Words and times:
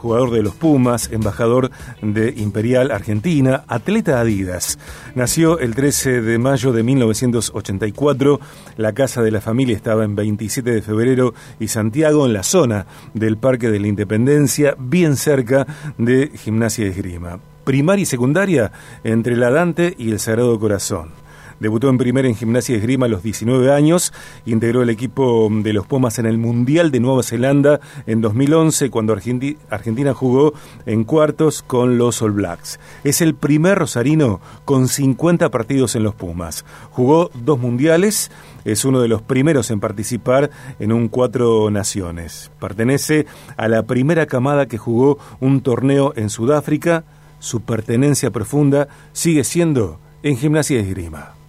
jugador 0.00 0.30
de 0.30 0.42
los 0.42 0.54
Pumas, 0.54 1.10
embajador 1.12 1.70
de 2.00 2.34
Imperial 2.36 2.90
Argentina, 2.90 3.64
atleta 3.68 4.20
Adidas. 4.20 4.78
Nació 5.14 5.58
el 5.58 5.74
13 5.74 6.22
de 6.22 6.38
mayo 6.38 6.72
de 6.72 6.82
1984. 6.82 8.40
La 8.76 8.92
casa 8.92 9.22
de 9.22 9.30
la 9.30 9.40
familia 9.40 9.76
estaba 9.76 10.04
en 10.04 10.16
27 10.16 10.70
de 10.70 10.82
febrero 10.82 11.34
y 11.58 11.68
Santiago, 11.68 12.26
en 12.26 12.32
la 12.32 12.42
zona 12.42 12.86
del 13.12 13.36
Parque 13.36 13.70
de 13.70 13.78
la 13.78 13.88
Independencia, 13.88 14.74
bien 14.78 15.16
cerca 15.16 15.66
de 15.98 16.30
Gimnasia 16.34 16.84
de 16.84 16.90
Esgrima. 16.92 17.38
Primaria 17.64 18.02
y 18.02 18.06
secundaria 18.06 18.72
entre 19.04 19.36
la 19.36 19.50
Dante 19.50 19.94
y 19.98 20.10
el 20.10 20.18
Sagrado 20.18 20.58
Corazón. 20.58 21.19
Debutó 21.60 21.90
en 21.90 21.98
primera 21.98 22.26
en 22.26 22.34
gimnasia 22.34 22.74
y 22.74 22.78
esgrima 22.78 23.04
a 23.04 23.08
los 23.10 23.22
19 23.22 23.70
años, 23.70 24.14
integró 24.46 24.82
el 24.82 24.88
equipo 24.88 25.48
de 25.50 25.74
los 25.74 25.86
Pumas 25.86 26.18
en 26.18 26.24
el 26.24 26.38
Mundial 26.38 26.90
de 26.90 27.00
Nueva 27.00 27.22
Zelanda 27.22 27.80
en 28.06 28.22
2011 28.22 28.88
cuando 28.88 29.12
Argentina 29.12 30.14
jugó 30.14 30.54
en 30.86 31.04
cuartos 31.04 31.62
con 31.62 31.98
los 31.98 32.22
All 32.22 32.32
Blacks. 32.32 32.80
Es 33.04 33.20
el 33.20 33.34
primer 33.34 33.78
rosarino 33.78 34.40
con 34.64 34.88
50 34.88 35.50
partidos 35.50 35.96
en 35.96 36.02
los 36.02 36.14
Pumas. 36.14 36.64
Jugó 36.92 37.30
dos 37.34 37.58
mundiales, 37.58 38.30
es 38.64 38.86
uno 38.86 39.02
de 39.02 39.08
los 39.08 39.20
primeros 39.20 39.70
en 39.70 39.80
participar 39.80 40.50
en 40.78 40.92
un 40.92 41.08
Cuatro 41.08 41.70
Naciones. 41.70 42.50
Pertenece 42.58 43.26
a 43.58 43.68
la 43.68 43.82
primera 43.82 44.24
camada 44.26 44.66
que 44.66 44.78
jugó 44.78 45.18
un 45.40 45.60
torneo 45.60 46.14
en 46.16 46.30
Sudáfrica. 46.30 47.04
Su 47.38 47.60
pertenencia 47.60 48.30
profunda 48.30 48.88
sigue 49.12 49.44
siendo 49.44 49.98
en 50.22 50.36
gimnasia 50.36 50.78
y 50.78 50.80
esgrima. 50.80 51.39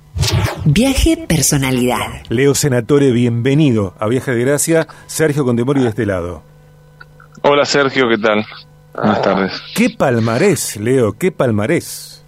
Viaje 0.66 1.18
Personalidad. 1.28 2.24
Leo 2.30 2.54
Senatore, 2.56 3.12
bienvenido 3.12 3.94
a 4.00 4.08
Viaje 4.08 4.32
de 4.32 4.42
Gracia. 4.42 4.88
Sergio 5.08 5.44
Contemporio 5.44 5.84
de 5.84 5.90
este 5.90 6.06
lado. 6.06 6.44
Hola 7.42 7.66
Sergio, 7.66 8.08
¿qué 8.08 8.18
tal? 8.18 8.46
Buenas 8.94 9.18
ah, 9.18 9.22
tardes. 9.22 9.62
¿Qué 9.76 9.90
palmarés, 9.90 10.78
Leo? 10.78 11.14
¿Qué 11.14 11.32
palmarés? 11.32 12.24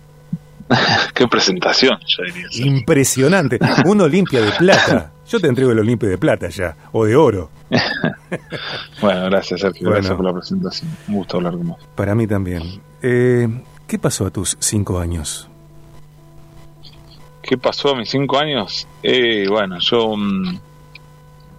Qué 1.14 1.28
presentación, 1.28 2.00
yo 2.08 2.24
diría. 2.24 2.48
Impresionante. 2.66 3.60
Un 3.86 4.02
Olimpia 4.02 4.42
de 4.42 4.52
plata. 4.52 5.12
Yo 5.28 5.40
te 5.40 5.48
entrego 5.48 5.72
el 5.72 5.80
Olimpia 5.80 6.10
de 6.10 6.18
plata 6.18 6.50
ya, 6.50 6.76
o 6.92 7.06
de 7.06 7.16
oro. 7.16 7.50
bueno, 9.02 9.26
gracias 9.26 9.62
Sergio, 9.62 9.90
gracias 9.90 10.14
por 10.16 10.26
la 10.26 10.34
presentación. 10.34 10.90
Un 11.08 11.16
gusto 11.16 11.38
hablar 11.38 11.54
con 11.54 11.70
vos. 11.70 11.80
Para 11.96 12.16
mí 12.16 12.28
también. 12.28 12.82
Eh, 13.02 13.48
¿Qué 13.88 14.00
pasó 14.00 14.26
a 14.26 14.32
tus 14.32 14.58
cinco 14.60 15.00
años? 15.00 15.50
¿Qué 17.44 17.58
pasó 17.58 17.90
a 17.90 17.96
mis 17.96 18.10
cinco 18.10 18.40
años? 18.40 18.88
Eh, 19.04 19.46
bueno, 19.50 19.78
yo 19.80 20.16
mm, 20.16 20.60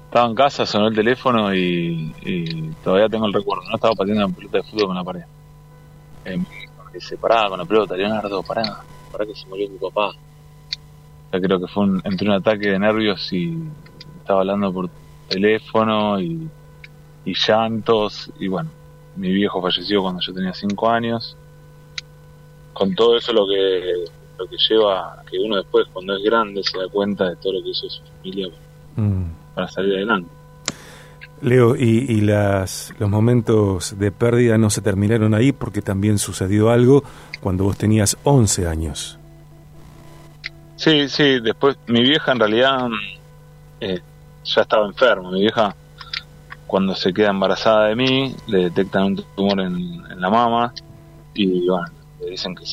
estaba 0.06 0.26
en 0.26 0.34
casa, 0.34 0.64
sonó 0.64 0.88
el 0.88 0.94
teléfono 0.94 1.54
y, 1.54 2.10
todavía 2.82 3.06
tengo 3.10 3.26
el 3.26 3.34
recuerdo. 3.34 3.64
No 3.68 3.74
estaba 3.74 3.94
pateando 3.94 4.24
una 4.24 4.34
pelota 4.34 4.58
de 4.58 4.64
fútbol 4.64 4.86
con 4.86 4.96
la 4.96 5.04
pared. 5.04 5.24
Eh, 6.24 6.38
me 6.38 6.46
dice, 6.94 7.18
pará 7.18 7.50
con 7.50 7.58
la 7.58 7.66
pelota, 7.66 7.96
Leonardo, 7.96 8.42
pará, 8.42 8.82
pará 9.12 9.26
que 9.26 9.34
se 9.34 9.46
murió 9.46 9.68
tu 9.68 9.90
papá. 9.90 10.16
O 11.30 11.38
creo 11.38 11.60
que 11.60 11.66
fue 11.66 11.82
un, 11.82 12.00
entre 12.02 12.28
un 12.28 12.34
ataque 12.34 12.70
de 12.70 12.78
nervios 12.78 13.30
y 13.34 13.54
estaba 14.20 14.40
hablando 14.40 14.72
por 14.72 14.88
teléfono 15.28 16.18
y, 16.18 16.48
y 17.26 17.34
llantos. 17.34 18.32
Y 18.38 18.48
bueno, 18.48 18.70
mi 19.16 19.30
viejo 19.32 19.60
falleció 19.60 20.00
cuando 20.00 20.22
yo 20.22 20.32
tenía 20.32 20.54
cinco 20.54 20.88
años. 20.88 21.36
Con 22.72 22.94
todo 22.94 23.18
eso 23.18 23.34
lo 23.34 23.46
que 23.46 24.23
lo 24.38 24.46
que 24.46 24.56
lleva 24.68 25.14
a 25.14 25.24
que 25.24 25.38
uno 25.38 25.56
después, 25.56 25.86
cuando 25.92 26.16
es 26.16 26.22
grande, 26.22 26.62
se 26.62 26.78
da 26.78 26.88
cuenta 26.88 27.28
de 27.28 27.36
todo 27.36 27.54
lo 27.54 27.62
que 27.62 27.70
hizo 27.70 27.88
su 27.88 28.02
familia 28.02 28.48
para, 29.54 29.66
mm. 29.66 29.70
salir 29.70 29.94
adelante. 29.94 30.30
Leo, 31.42 31.76
y, 31.76 32.20
las, 32.22 32.94
los 32.98 33.10
momentos 33.10 33.98
de 33.98 34.10
pérdida 34.10 34.56
no 34.56 34.70
se 34.70 34.80
terminaron 34.80 35.34
ahí 35.34 35.52
porque 35.52 35.82
también 35.82 36.18
sucedió 36.18 36.70
algo 36.70 37.04
cuando 37.40 37.64
vos 37.64 37.76
tenías 37.76 38.16
11 38.24 38.66
años. 38.66 39.18
Sí, 40.76 41.08
sí, 41.08 41.40
después 41.40 41.76
mi 41.86 42.02
vieja 42.02 42.32
en 42.32 42.38
realidad 42.38 42.88
eh, 43.80 44.00
ya 44.44 44.62
estaba 44.62 44.86
enferma. 44.86 45.30
Mi 45.30 45.40
vieja, 45.40 45.74
cuando 46.66 46.94
se 46.94 47.12
queda 47.12 47.30
embarazada 47.30 47.88
de 47.88 47.96
mí, 47.96 48.34
le 48.46 48.64
detectan 48.64 49.04
un 49.04 49.24
tumor 49.36 49.60
en, 49.60 49.76
en 50.10 50.20
la 50.20 50.30
mama 50.30 50.72
y 51.34 51.68
bueno, 51.68 51.88
le 52.20 52.30
dicen 52.30 52.54
que 52.54 52.64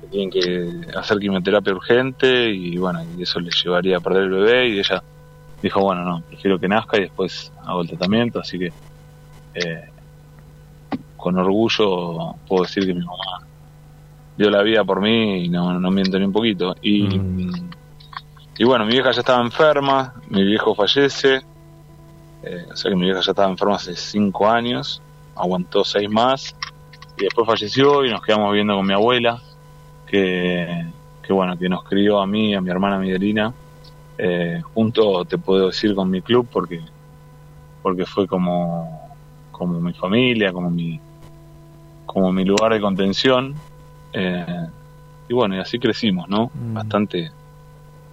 sí 0.00 0.06
tienen 0.10 0.30
que 0.30 0.96
hacer 0.96 1.18
quimioterapia 1.18 1.72
urgente 1.72 2.50
y 2.50 2.76
bueno, 2.76 3.00
y 3.16 3.22
eso 3.22 3.40
le 3.40 3.50
llevaría 3.50 3.98
a 3.98 4.00
perder 4.00 4.24
el 4.24 4.30
bebé 4.30 4.68
y 4.68 4.78
ella 4.78 5.02
dijo, 5.62 5.80
bueno, 5.80 6.04
no, 6.04 6.22
prefiero 6.22 6.58
que 6.58 6.68
nazca 6.68 6.98
y 6.98 7.02
después 7.02 7.52
hago 7.64 7.82
el 7.82 7.88
tratamiento, 7.88 8.40
así 8.40 8.58
que 8.58 8.72
eh, 9.54 9.90
con 11.16 11.38
orgullo 11.38 12.34
puedo 12.46 12.62
decir 12.64 12.86
que 12.86 12.94
mi 12.94 13.00
mamá 13.00 13.46
dio 14.36 14.50
la 14.50 14.62
vida 14.62 14.84
por 14.84 15.00
mí 15.00 15.44
y 15.44 15.48
no, 15.48 15.78
no 15.80 15.90
miento 15.90 16.18
ni 16.18 16.26
un 16.26 16.32
poquito. 16.32 16.76
Y, 16.82 17.02
mm. 17.04 17.70
y 18.58 18.64
bueno, 18.64 18.84
mi 18.84 18.92
vieja 18.92 19.10
ya 19.10 19.20
estaba 19.20 19.42
enferma, 19.42 20.14
mi 20.28 20.44
viejo 20.44 20.74
fallece, 20.74 21.40
eh, 22.42 22.66
o 22.70 22.76
sea 22.76 22.90
que 22.90 22.96
mi 22.96 23.04
vieja 23.06 23.20
ya 23.20 23.32
estaba 23.32 23.50
enferma 23.50 23.76
hace 23.76 23.96
cinco 23.96 24.48
años, 24.48 25.02
aguantó 25.34 25.84
seis 25.84 26.08
más 26.08 26.54
y 27.18 27.24
después 27.24 27.46
falleció 27.46 28.04
y 28.04 28.10
nos 28.10 28.22
quedamos 28.22 28.50
viviendo 28.50 28.76
con 28.76 28.86
mi 28.86 28.92
abuela 28.92 29.40
que, 30.06 30.86
bueno, 31.28 31.58
que 31.58 31.68
nos 31.68 31.84
crió 31.84 32.20
a 32.20 32.26
mí, 32.26 32.54
a 32.54 32.60
mi 32.60 32.70
hermana 32.70 32.98
Miguelina, 32.98 33.52
eh, 34.18 34.62
junto, 34.74 35.24
te 35.24 35.38
puedo 35.38 35.66
decir, 35.66 35.94
con 35.94 36.10
mi 36.10 36.22
club, 36.22 36.46
porque, 36.50 36.80
porque 37.82 38.06
fue 38.06 38.26
como, 38.26 39.14
como 39.50 39.80
mi 39.80 39.92
familia, 39.92 40.52
como 40.52 40.70
mi, 40.70 41.00
como 42.06 42.32
mi 42.32 42.44
lugar 42.44 42.72
de 42.72 42.80
contención. 42.80 43.54
Eh, 44.12 44.66
y 45.28 45.34
bueno, 45.34 45.56
y 45.56 45.58
así 45.58 45.78
crecimos, 45.78 46.28
¿no? 46.28 46.50
Mm. 46.54 46.74
Bastante, 46.74 47.30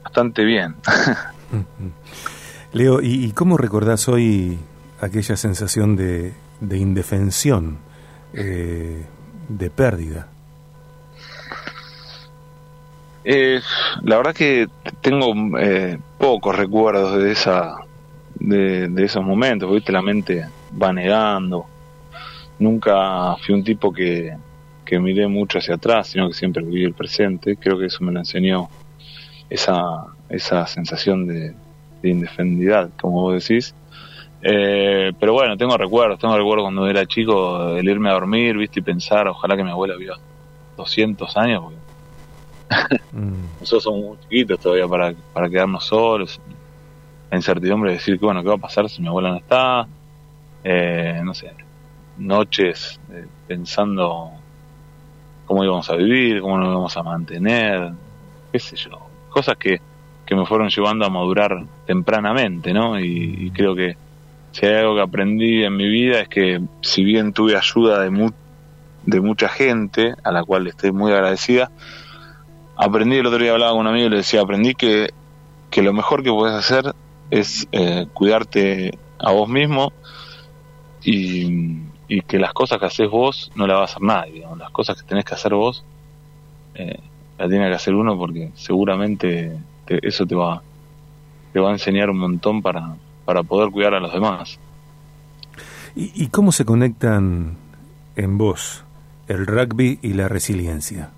bastante 0.04 0.44
bien. 0.44 0.76
Leo, 2.74 3.02
¿y, 3.02 3.32
cómo 3.34 3.56
recordás 3.58 4.10
hoy 4.10 4.58
aquella 5.00 5.38
sensación 5.38 5.96
de, 5.96 6.34
de 6.60 6.78
indefensión, 6.80 7.78
eh, 8.34 9.06
de 9.48 9.70
pérdida? 9.70 10.33
Eh, 13.26 13.62
la 14.02 14.18
verdad 14.18 14.36
que 14.36 14.68
tengo 15.02 15.34
eh, 15.60 15.98
pocos 16.18 16.56
recuerdos 16.56 17.18
de 17.22 17.32
esa 17.32 17.78
de, 18.36 19.04
esos 19.04 19.24
momentos, 19.24 19.72
viste 19.72 19.92
la 19.92 20.02
mente 20.02 20.48
va 20.82 20.92
negando. 20.92 21.66
Nunca 22.60 23.36
fui 23.38 23.56
un 23.56 23.64
tipo 23.64 23.92
que, 23.92 24.36
que 24.86 25.00
miré 25.00 25.28
mucho 25.28 25.60
hacia 25.60 25.76
atrás, 25.76 26.08
sino 26.08 26.28
que 26.28 26.34
siempre 26.34 26.64
viví 26.64 26.84
el 26.84 26.94
presente. 26.94 27.58
Creo 27.58 27.78
que 27.78 27.86
eso 27.86 28.04
me 28.04 28.12
lo 28.12 28.20
enseñó 28.20 28.70
esa, 29.50 30.06
esa 30.30 30.68
sensación 30.68 31.28
de, 31.28 31.54
de 32.02 32.10
indefendidad, 32.10 32.90
como 33.00 33.22
vos 33.22 33.48
decís. 33.48 33.74
Eh, 34.42 35.14
pero 35.20 35.34
bueno, 35.34 35.56
tengo 35.56 35.78
recuerdos, 35.78 36.20
tengo 36.20 36.38
recuerdos 36.38 36.66
cuando 36.66 36.88
era 36.88 37.06
chico, 37.06 37.78
el 37.78 37.88
irme 37.88 38.10
a 38.10 38.14
dormir, 38.14 38.58
viste, 38.58 38.82
y 38.82 38.84
pensar, 38.84 39.28
ojalá 39.30 39.56
que 39.56 39.64
mi 39.64 39.72
abuela 39.72 39.96
viva 39.96 40.18
200 40.76 41.38
años, 41.38 41.64
Mm. 43.12 43.60
Nosotros 43.60 43.84
somos 43.84 44.02
muy 44.02 44.18
chiquitos 44.22 44.60
todavía 44.60 44.88
para, 44.88 45.14
para 45.34 45.50
quedarnos 45.50 45.86
solos. 45.86 46.42
La 47.30 47.38
incertidumbre 47.38 47.92
de 47.92 47.98
decir 47.98 48.18
que, 48.18 48.26
bueno, 48.26 48.42
¿qué 48.42 48.50
va 48.50 48.56
a 48.56 48.58
pasar 48.58 48.90
si 48.90 49.02
mi 49.02 49.08
abuela 49.08 49.30
no 49.30 49.38
está? 49.38 49.88
Eh, 50.64 51.22
no 51.24 51.34
sé, 51.34 51.52
noches 52.18 53.00
eh, 53.12 53.26
pensando 53.48 54.32
cómo 55.46 55.64
íbamos 55.64 55.90
a 55.90 55.96
vivir, 55.96 56.42
cómo 56.42 56.58
nos 56.58 56.70
íbamos 56.70 56.98
a 56.98 57.04
mantener, 57.04 57.92
qué 58.52 58.60
sé 58.60 58.76
yo. 58.76 59.00
Cosas 59.30 59.58
que, 59.58 59.82
que 60.26 60.36
me 60.36 60.46
fueron 60.46 60.70
llevando 60.70 61.06
a 61.06 61.10
madurar 61.10 61.66
tempranamente, 61.86 62.74
¿no? 62.74 63.00
Y, 63.00 63.52
creo 63.52 63.76
que 63.76 63.98
si 64.52 64.66
hay 64.66 64.76
algo 64.76 64.96
que 64.96 65.02
aprendí 65.02 65.64
en 65.64 65.76
mi 65.76 65.90
vida 65.90 66.22
es 66.22 66.30
que 66.30 66.62
si 66.82 67.04
bien 67.04 67.34
tuve 67.34 67.58
ayuda 67.58 68.02
de, 68.04 68.32
de 69.06 69.22
mucha 69.22 69.50
gente, 69.50 70.16
a 70.24 70.32
la 70.32 70.44
cual 70.44 70.68
estoy 70.68 70.92
muy 70.92 71.12
agradecida, 71.12 71.72
aprendí, 72.76 73.18
el 73.18 73.26
otro 73.26 73.40
día 73.40 73.52
hablaba 73.52 73.72
con 73.72 73.82
un 73.82 73.88
amigo 73.88 74.08
y 74.08 74.10
le 74.10 74.18
decía, 74.18 74.42
aprendí 74.42 74.76
que, 74.76 75.12
que 75.70 75.82
lo 75.82 75.94
mejor 75.94 76.24
que 76.24 76.32
puedes 76.32 76.56
hacer 76.56 76.94
es 77.30 77.68
eh, 77.72 78.08
cuidarte 78.14 78.98
a 79.20 79.32
vos 79.32 79.50
mismo 79.50 79.92
y, 81.04 81.82
que 82.28 82.38
las 82.38 82.54
cosas 82.54 82.80
que 82.80 82.86
haces 82.86 83.10
vos 83.10 83.52
no 83.56 83.66
las 83.66 83.78
va 83.78 83.82
a 83.82 83.86
hacer 83.86 84.02
nadie, 84.04 84.46
las 84.58 84.70
cosas 84.70 85.02
que 85.02 85.08
tenés 85.08 85.26
que 85.26 85.34
hacer 85.34 85.56
vos 85.56 85.84
eh, 86.76 87.00
las 87.40 87.50
tiene 87.50 87.68
que 87.70 87.74
hacer 87.74 87.96
uno 87.96 88.16
porque 88.16 88.52
seguramente 88.54 89.58
eso 89.88 90.26
te 90.28 90.36
va, 90.36 90.62
te 91.54 91.60
va 91.60 91.70
a 91.70 91.74
enseñar 91.74 92.12
un 92.12 92.20
montón 92.20 92.62
para, 92.62 92.96
para 93.26 93.42
poder 93.42 93.72
cuidar 93.72 93.96
a 93.96 94.00
los 94.00 94.14
demás. 94.14 94.60
¿Y, 95.96 96.12
¿Y 96.14 96.28
cómo 96.28 96.52
se 96.52 96.66
conectan 96.66 97.58
en 98.16 98.38
vos 98.38 98.84
el 99.28 99.48
rugby 99.48 99.98
y 100.04 100.14
la 100.14 100.28
resiliencia? 100.28 101.10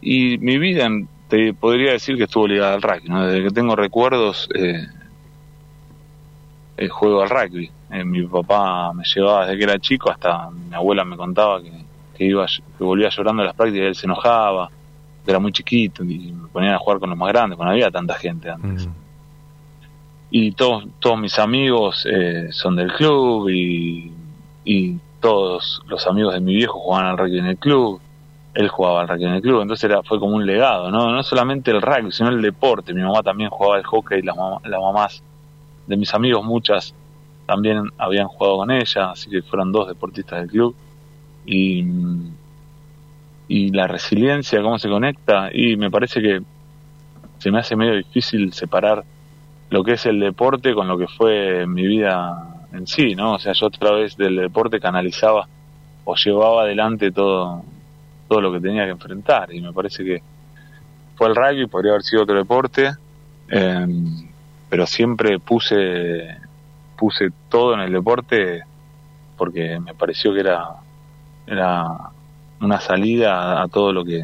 Y 0.00 0.38
mi 0.38 0.58
vida, 0.58 0.88
te 1.28 1.52
podría 1.54 1.92
decir 1.92 2.16
que 2.16 2.24
estuvo 2.24 2.46
ligada 2.46 2.74
al 2.74 2.82
rugby, 2.82 3.08
Desde 3.08 3.42
que 3.42 3.50
tengo 3.50 3.74
recuerdos, 3.76 4.48
eh, 4.54 4.86
juego 6.88 7.22
al 7.22 7.30
rugby. 7.30 7.70
Eh, 7.90 8.04
mi 8.04 8.22
papá 8.26 8.92
me 8.92 9.02
llevaba 9.04 9.46
desde 9.46 9.58
que 9.58 9.64
era 9.64 9.78
chico 9.78 10.10
hasta 10.10 10.50
mi 10.50 10.74
abuela 10.74 11.04
me 11.04 11.16
contaba 11.16 11.62
que, 11.62 11.72
que 12.16 12.24
iba 12.26 12.44
que 12.46 12.84
volvía 12.84 13.08
llorando 13.08 13.42
a 13.42 13.46
las 13.46 13.54
prácticas 13.54 13.82
y 13.82 13.86
él 13.88 13.94
se 13.94 14.06
enojaba 14.06 14.70
era 15.26 15.38
muy 15.38 15.52
chiquito 15.52 16.04
y 16.04 16.32
me 16.32 16.48
ponían 16.48 16.74
a 16.74 16.78
jugar 16.78 16.98
con 17.00 17.08
los 17.08 17.18
más 17.18 17.28
grandes 17.32 17.56
cuando 17.56 17.72
había 17.72 17.90
tanta 17.90 18.14
gente 18.14 18.50
antes 18.50 18.86
Mm. 18.86 18.90
y 20.30 20.52
todos 20.52 20.84
todos 21.00 21.18
mis 21.18 21.38
amigos 21.38 22.06
eh, 22.10 22.48
son 22.50 22.76
del 22.76 22.92
club 22.92 23.48
y, 23.48 24.12
y 24.66 24.98
todos 25.20 25.80
los 25.86 26.06
amigos 26.06 26.34
de 26.34 26.40
mi 26.40 26.54
viejo 26.54 26.78
jugaban 26.78 27.06
al 27.06 27.16
rugby 27.16 27.38
en 27.38 27.46
el 27.46 27.56
club 27.56 28.00
él 28.58 28.68
jugaba 28.68 29.02
al 29.02 29.08
rugby 29.08 29.24
en 29.24 29.34
el 29.34 29.42
club 29.42 29.62
entonces 29.62 29.84
era 29.88 30.02
fue 30.02 30.18
como 30.18 30.34
un 30.34 30.44
legado 30.44 30.90
no 30.90 31.12
no 31.12 31.22
solamente 31.22 31.70
el 31.70 31.80
rugby 31.80 32.10
sino 32.10 32.28
el 32.28 32.42
deporte. 32.42 32.92
Mi 32.92 33.02
mamá 33.02 33.22
también 33.22 33.50
jugaba 33.50 33.76
al 33.76 33.84
hockey 33.84 34.22
las, 34.22 34.36
las 34.36 34.80
mamás 34.80 35.22
de 35.86 35.96
mis 35.96 36.12
amigos 36.12 36.44
muchas 36.44 36.94
también 37.46 37.82
habían 37.96 38.26
jugado 38.26 38.58
con 38.58 38.70
ella 38.70 39.12
así 39.12 39.30
que 39.30 39.42
fueron 39.42 39.72
dos 39.72 39.88
deportistas 39.88 40.40
del 40.40 40.50
club. 40.50 40.74
Y 41.46 41.84
y 43.48 43.70
la 43.70 43.86
resiliencia 43.86 44.60
cómo 44.60 44.78
se 44.78 44.88
conecta 44.88 45.48
y 45.52 45.76
me 45.76 45.90
parece 45.90 46.20
que 46.20 46.42
se 47.38 47.50
me 47.50 47.60
hace 47.60 47.76
medio 47.76 47.94
difícil 47.94 48.52
separar 48.52 49.04
lo 49.70 49.82
que 49.82 49.92
es 49.92 50.06
el 50.06 50.20
deporte 50.20 50.74
con 50.74 50.86
lo 50.86 50.98
que 50.98 51.06
fue 51.06 51.66
mi 51.66 51.86
vida 51.86 52.66
en 52.72 52.86
sí, 52.86 53.14
¿no? 53.14 53.34
O 53.34 53.38
sea, 53.38 53.52
yo 53.54 53.66
a 53.66 53.70
través 53.70 54.16
del 54.16 54.36
deporte 54.36 54.80
canalizaba 54.80 55.48
o 56.04 56.14
llevaba 56.14 56.62
adelante 56.62 57.10
todo, 57.10 57.62
todo 58.28 58.40
lo 58.40 58.52
que 58.52 58.60
tenía 58.60 58.84
que 58.84 58.90
enfrentar 58.90 59.52
y 59.52 59.60
me 59.60 59.72
parece 59.72 60.04
que 60.04 60.22
fue 61.16 61.28
el 61.28 61.34
rugby, 61.34 61.66
podría 61.66 61.92
haber 61.92 62.02
sido 62.02 62.22
otro 62.22 62.36
deporte, 62.36 62.92
eh, 63.48 63.86
pero 64.68 64.86
siempre 64.86 65.38
puse, 65.40 66.36
puse 66.96 67.30
todo 67.48 67.74
en 67.74 67.80
el 67.80 67.92
deporte 67.92 68.62
porque 69.36 69.80
me 69.80 69.94
pareció 69.94 70.32
que 70.34 70.40
era, 70.40 70.68
era 71.46 71.86
una 72.60 72.80
salida 72.80 73.62
a, 73.62 73.68
todo 73.68 73.92
lo 73.92 74.04
que 74.04 74.22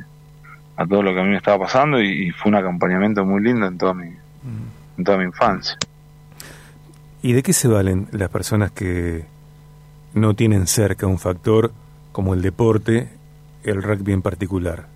a 0.77 0.87
todo 0.87 1.03
lo 1.03 1.15
que 1.15 1.21
a 1.21 1.23
mí 1.23 1.31
me 1.31 1.37
estaba 1.37 1.65
pasando 1.67 2.01
y, 2.01 2.29
y 2.29 2.31
fue 2.31 2.51
un 2.51 2.57
acompañamiento 2.57 3.25
muy 3.25 3.43
lindo 3.43 3.67
en 3.67 3.79
toda 3.79 3.95
mi 3.95 4.13
en 4.97 5.05
toda 5.05 5.19
mi 5.19 5.25
infancia. 5.25 5.77
¿Y 7.23 7.33
de 7.33 7.43
qué 7.43 7.53
se 7.53 7.69
valen 7.69 8.09
las 8.13 8.29
personas 8.29 8.71
que 8.71 9.25
no 10.13 10.35
tienen 10.35 10.67
cerca 10.67 11.07
un 11.07 11.19
factor 11.19 11.73
como 12.13 12.35
el 12.35 12.43
deporte, 12.43 13.09
el 13.65 13.83
rugby 13.83 14.13
en 14.13 14.23
particular? 14.23 14.87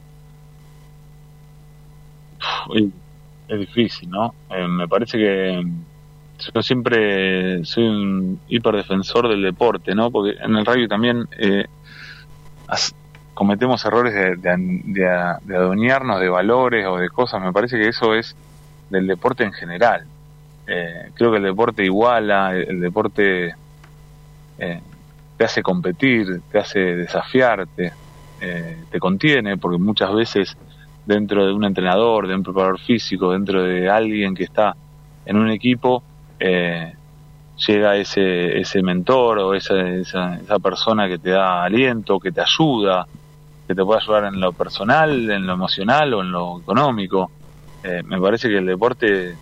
Es 3.48 3.58
difícil, 3.58 4.10
¿no? 4.10 4.34
Eh, 4.50 4.66
me 4.68 4.86
parece 4.86 5.16
que 5.18 5.66
yo 6.54 6.62
siempre 6.62 7.64
soy 7.64 7.84
un 7.88 8.40
hiperdefensor 8.48 9.28
del 9.28 9.42
deporte, 9.42 9.94
¿no? 9.94 10.10
Porque 10.10 10.36
en 10.40 10.54
el 10.54 10.66
rugby 10.66 10.86
también 10.86 11.26
eh, 11.38 11.64
cometemos 13.34 13.84
errores 13.84 14.14
de, 14.14 14.36
de, 14.36 14.56
de- 14.84 15.34
de 15.44 15.56
adueñarnos 15.56 16.20
de 16.20 16.28
valores 16.28 16.86
o 16.86 16.98
de 16.98 17.08
cosas. 17.08 17.40
Me 17.42 17.52
parece 17.52 17.78
que 17.78 17.88
eso 17.88 18.14
es 18.14 18.36
del 18.90 19.06
deporte 19.06 19.44
en 19.44 19.52
general. 19.52 20.04
Eh, 20.66 21.10
creo 21.14 21.30
que 21.30 21.38
el 21.38 21.44
deporte 21.44 21.84
iguala, 21.84 22.54
el, 22.54 22.68
el 22.68 22.80
deporte 22.80 23.54
eh, 24.58 24.80
te 25.38 25.44
hace 25.44 25.62
competir, 25.62 26.42
te 26.52 26.58
hace 26.58 26.78
desafiarte, 26.80 27.92
eh, 28.40 28.85
te 28.90 28.99
contiene, 28.99 29.56
porque 29.56 29.79
muchas 29.79 30.12
veces 30.14 30.56
dentro 31.05 31.46
de 31.46 31.52
un 31.52 31.64
entrenador, 31.64 32.29
de 32.29 32.35
un 32.35 32.43
preparador 32.43 32.79
físico, 32.79 33.32
dentro 33.32 33.62
de 33.62 33.88
alguien 33.88 34.35
que 34.35 34.44
está 34.44 34.76
en 35.25 35.37
un 35.37 35.50
equipo, 35.50 36.02
eh, 36.38 36.93
llega 37.67 37.96
ese, 37.96 38.58
ese 38.58 38.82
mentor 38.82 39.38
o 39.38 39.55
esa, 39.55 39.81
esa, 39.88 40.58
persona 40.62 41.08
que 41.08 41.19
te 41.19 41.31
da 41.31 41.64
aliento, 41.64 42.20
que 42.20 42.31
te 42.31 42.40
ayuda, 42.40 43.06
que 43.67 43.75
te 43.75 43.85
puede 43.85 44.00
ayudar 44.00 44.25
en 44.26 44.40
lo 44.40 44.52
personal, 44.52 45.31
en 45.31 45.46
lo 45.46 45.55
emocional 45.55 46.14
o 46.14 46.20
en 46.20 46.31
lo 46.31 46.61
económico. 46.61 47.31
Eh, 47.82 48.02
me 48.05 48.20
parece 48.20 48.49
que 48.49 48.58
el 48.58 48.67
deporte 48.67 49.35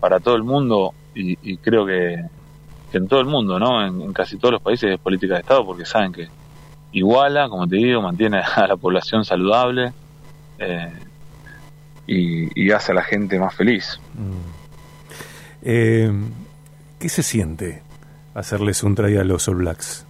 para 0.00 0.18
todo 0.18 0.34
el 0.34 0.42
mundo, 0.42 0.94
y, 1.14 1.56
creo 1.58 1.86
que, 1.86 2.24
que 2.90 2.98
en 2.98 3.06
todo 3.06 3.20
el 3.20 3.26
mundo, 3.26 3.58
¿no? 3.58 3.86
En 3.86 4.12
casi 4.12 4.38
todos 4.38 4.52
los 4.52 4.62
países 4.62 4.92
es 4.92 4.98
política 4.98 5.34
de 5.34 5.40
Estado 5.40 5.64
porque 5.64 5.84
saben 5.84 6.12
que 6.12 6.28
iguala, 6.92 7.48
como 7.48 7.66
te 7.66 7.76
digo, 7.76 8.02
mantiene 8.02 8.40
a 8.56 8.66
la 8.66 8.76
población 8.76 9.24
saludable 9.24 9.92
eh, 10.58 10.92
y, 12.06 12.64
y 12.66 12.70
hace 12.70 12.92
a 12.92 12.94
la 12.94 13.02
gente 13.02 13.38
más 13.38 13.54
feliz. 13.54 14.00
Mm. 14.14 14.62
Eh, 15.62 16.12
¿Qué 16.98 17.08
se 17.08 17.22
siente 17.22 17.82
hacerles 18.34 18.82
un 18.82 18.94
try 18.94 19.16
a 19.16 19.24
los 19.24 19.48
All 19.48 19.56
Blacks? 19.56 20.06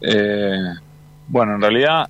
Eh, 0.00 0.74
bueno, 1.28 1.54
en 1.54 1.60
realidad 1.60 2.08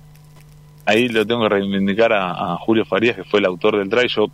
ahí 0.85 1.07
lo 1.07 1.25
tengo 1.25 1.43
que 1.43 1.49
reivindicar 1.49 2.13
a, 2.13 2.53
a 2.53 2.57
Julio 2.57 2.85
Farías, 2.85 3.15
que 3.15 3.23
fue 3.23 3.39
el 3.39 3.45
autor 3.45 3.77
del 3.77 3.89
try. 3.89 4.07
Yo 4.07 4.27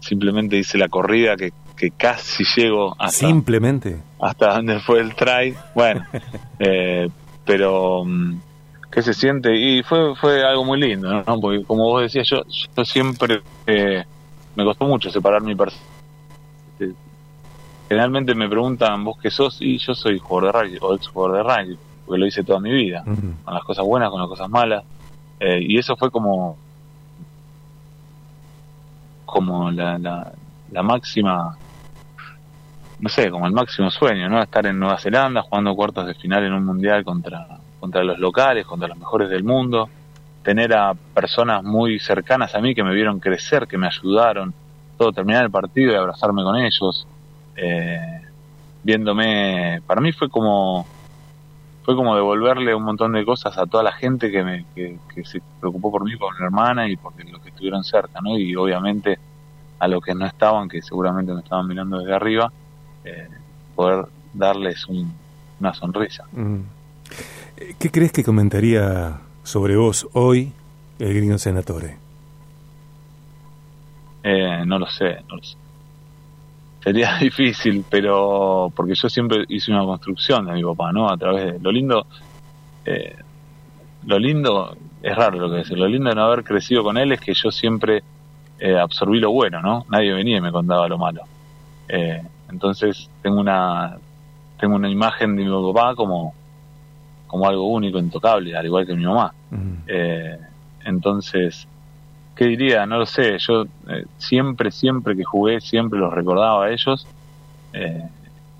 simplemente 0.00 0.56
hice 0.56 0.78
la 0.78 0.88
corrida 0.88 1.36
que, 1.36 1.52
que 1.76 1.90
casi 1.90 2.44
llego 2.56 2.94
hasta, 2.98 3.26
Simplemente. 3.26 3.98
Hasta 4.24 4.54
donde 4.54 4.80
fue 4.80 5.00
el 5.00 5.14
try. 5.14 5.54
Bueno, 5.74 6.02
eh, 6.58 7.10
pero 7.44 8.04
mm, 8.06 8.40
¿qué 8.90 9.02
se 9.02 9.12
siente? 9.12 9.54
Y 9.54 9.82
fue 9.82 10.16
fue 10.16 10.42
algo 10.42 10.64
muy 10.64 10.80
lindo, 10.80 11.22
¿no? 11.26 11.40
Porque 11.40 11.62
como 11.64 11.84
vos 11.84 12.02
decías, 12.02 12.26
yo, 12.30 12.42
yo 12.74 12.84
siempre 12.86 13.42
eh, 13.66 14.02
me 14.56 14.64
costó 14.64 14.86
mucho 14.86 15.10
separar 15.10 15.42
mi 15.42 15.54
persona. 15.54 15.84
Generalmente 17.86 18.34
me 18.34 18.48
preguntan, 18.48 19.04
¿vos 19.04 19.18
qué 19.20 19.30
sos? 19.30 19.58
Y 19.60 19.76
yo 19.76 19.94
soy 19.94 20.18
jugador 20.18 20.54
de 20.54 20.62
rugby, 20.62 20.78
o 20.80 20.94
ex 20.94 21.06
jugador 21.06 21.36
de 21.36 21.42
rugby, 21.42 21.78
porque 22.06 22.18
lo 22.18 22.26
hice 22.26 22.42
toda 22.42 22.60
mi 22.60 22.72
vida 22.72 23.04
con 23.04 23.52
las 23.52 23.62
cosas 23.62 23.84
buenas, 23.84 24.08
con 24.08 24.20
las 24.20 24.28
cosas 24.30 24.48
malas. 24.48 24.84
Eh, 25.38 25.58
y 25.60 25.78
eso 25.78 25.96
fue 25.96 26.10
como 26.10 26.56
como 29.26 29.70
la, 29.70 29.98
la, 29.98 30.32
la 30.70 30.82
máxima, 30.82 31.58
no 33.04 33.10
sé, 33.10 33.30
como 33.30 33.46
el 33.46 33.52
máximo 33.52 33.90
sueño, 33.90 34.30
¿no? 34.30 34.42
Estar 34.42 34.64
en 34.64 34.78
Nueva 34.78 34.96
Zelanda 34.96 35.42
jugando 35.42 35.74
cuartos 35.74 36.06
de 36.06 36.14
final 36.14 36.42
en 36.42 36.54
un 36.54 36.64
mundial 36.64 37.04
contra, 37.04 37.46
contra 37.78 38.02
los 38.02 38.18
locales, 38.18 38.64
contra 38.64 38.88
los 38.88 38.96
mejores 38.96 39.28
del 39.28 39.44
mundo, 39.44 39.90
tener 40.42 40.72
a 40.72 40.94
personas 40.94 41.62
muy 41.62 41.98
cercanas 41.98 42.54
a 42.54 42.62
mí 42.62 42.74
que 42.74 42.82
me 42.82 42.94
vieron 42.94 43.20
crecer, 43.20 43.66
que 43.66 43.76
me 43.76 43.88
ayudaron, 43.88 44.54
todo 44.96 45.12
terminar 45.12 45.44
el 45.44 45.50
partido 45.50 45.92
y 45.92 45.96
abrazarme 45.96 46.42
con 46.44 46.56
ellos, 46.56 47.06
eh, 47.56 48.22
viéndome, 48.82 49.82
para 49.86 50.00
mí 50.00 50.10
fue 50.12 50.30
como 50.30 50.86
fue 51.82 51.94
como 51.96 52.16
devolverle 52.16 52.74
un 52.74 52.84
montón 52.84 53.12
de 53.12 53.22
cosas 53.26 53.58
a 53.58 53.66
toda 53.66 53.82
la 53.82 53.92
gente 53.92 54.30
que, 54.30 54.42
me, 54.42 54.64
que, 54.74 54.96
se 55.24 55.42
preocupó 55.60 55.90
por 55.90 56.04
mí, 56.04 56.16
por 56.16 56.34
mi 56.40 56.42
hermana 56.42 56.88
y 56.88 56.96
por 56.96 57.12
los 57.22 57.42
que 57.42 57.50
estuvieron 57.50 57.84
cerca, 57.84 58.22
¿no? 58.22 58.38
Y 58.38 58.56
obviamente 58.56 59.18
a 59.78 59.88
los 59.88 60.02
que 60.02 60.14
no 60.14 60.24
estaban, 60.24 60.70
que 60.70 60.80
seguramente 60.80 61.34
me 61.34 61.40
estaban 61.40 61.68
mirando 61.68 61.98
desde 61.98 62.14
arriba, 62.14 62.50
eh, 63.04 63.28
poder 63.74 64.06
darles 64.32 64.86
un- 64.86 65.12
una 65.60 65.72
sonrisa. 65.74 66.24
Eh, 67.56 67.74
¿Qué 67.78 67.90
crees 67.90 68.12
que 68.12 68.24
comentaría 68.24 69.20
sobre 69.42 69.76
vos 69.76 70.08
hoy 70.14 70.52
el 70.98 71.14
gringo 71.14 71.38
senatore? 71.38 71.96
Eh, 74.22 74.64
no 74.66 74.78
lo 74.78 74.86
sé, 74.86 75.16
no 75.28 75.36
lo 75.36 75.42
sé. 75.42 75.56
Sería 76.82 77.16
difícil, 77.20 77.84
pero 77.88 78.72
porque 78.74 78.94
yo 78.94 79.08
siempre 79.08 79.44
hice 79.48 79.70
una 79.70 79.84
construcción 79.84 80.46
de 80.46 80.52
mi 80.54 80.62
papá, 80.62 80.92
¿no? 80.92 81.08
A 81.10 81.16
través 81.16 81.52
de 81.54 81.58
lo 81.60 81.70
lindo, 81.70 82.06
eh, 82.84 83.16
lo 84.06 84.18
lindo 84.18 84.76
es 85.02 85.14
raro 85.16 85.38
lo 85.38 85.50
que 85.50 85.56
decir. 85.58 85.78
Lo 85.78 85.86
lindo 85.88 86.08
de 86.10 86.16
no 86.16 86.24
haber 86.24 86.44
crecido 86.44 86.82
con 86.82 86.96
él 86.98 87.12
es 87.12 87.20
que 87.20 87.34
yo 87.34 87.50
siempre 87.50 88.02
eh, 88.58 88.78
absorbí 88.78 89.18
lo 89.20 89.30
bueno, 89.30 89.60
¿no? 89.60 89.84
Nadie 89.90 90.12
venía 90.12 90.38
y 90.38 90.40
me 90.40 90.52
contaba 90.52 90.88
lo 90.88 90.96
malo. 90.98 91.22
Entonces 92.54 93.10
tengo 93.20 93.40
una 93.40 93.98
tengo 94.60 94.76
una 94.76 94.88
imagen 94.88 95.34
de 95.34 95.44
mi 95.44 95.72
papá 95.72 95.96
como 95.96 96.32
como 97.26 97.48
algo 97.48 97.66
único, 97.66 97.98
intocable, 97.98 98.56
al 98.56 98.64
igual 98.64 98.86
que 98.86 98.94
mi 98.94 99.04
mamá. 99.04 99.34
Eh, 99.88 100.38
entonces, 100.84 101.66
¿qué 102.36 102.44
diría? 102.44 102.86
No 102.86 102.98
lo 102.98 103.06
sé. 103.06 103.38
Yo 103.38 103.64
eh, 103.88 104.04
siempre, 104.18 104.70
siempre 104.70 105.16
que 105.16 105.24
jugué, 105.24 105.60
siempre 105.60 105.98
los 105.98 106.14
recordaba 106.14 106.66
a 106.66 106.70
ellos 106.70 107.08
eh, 107.72 108.08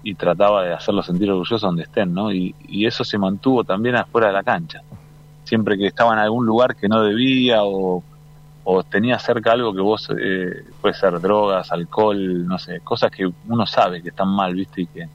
y 0.03 0.17
trataba 0.17 0.65
de 0.65 0.73
hacerlos 0.73 1.07
sentir 1.07 1.31
orgullosos 1.31 1.61
donde 1.61 1.85
estén, 1.85 2.13
¿no? 2.13 2.33
Y, 2.33 2.53
y 2.67 2.85
eso 2.85 3.05
se 3.05 3.17
mantuvo 3.17 3.63
también 3.63 3.95
afuera 3.95 4.27
de 4.27 4.33
la 4.33 4.43
cancha. 4.43 4.83
Siempre 5.45 5.79
que 5.79 5.87
estaba 5.87 6.13
en 6.15 6.19
algún 6.19 6.45
lugar 6.45 6.75
que 6.75 6.89
no 6.89 7.01
debía 7.01 7.63
o, 7.63 8.03
o 8.65 8.83
tenía 8.83 9.19
cerca 9.19 9.53
algo 9.53 9.75
que 9.75 9.81
vos, 9.81 10.09
eh, 10.19 10.65
puede 10.81 10.95
ser 10.95 11.21
drogas, 11.21 11.71
alcohol, 11.71 12.47
no 12.47 12.59
sé, 12.59 12.81
cosas 12.81 13.11
que 13.11 13.31
uno 13.49 13.67
sabe 13.67 14.03
que 14.03 14.09
están 14.09 14.29
mal, 14.29 14.55
¿viste? 14.55 14.83
Y 14.83 14.87
que, 14.87 15.09